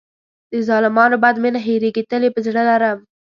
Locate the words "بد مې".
1.23-1.49